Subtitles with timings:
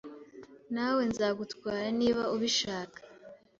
[0.73, 2.97] Na we Nzagutwara niba ubishaka